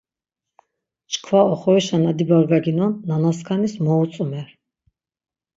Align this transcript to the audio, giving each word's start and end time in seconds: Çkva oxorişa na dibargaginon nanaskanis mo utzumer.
Çkva 1.11 1.41
oxorişa 1.51 1.97
na 2.03 2.11
dibargaginon 2.17 2.93
nanaskanis 3.07 3.73
mo 3.83 3.93
utzumer. 4.03 4.47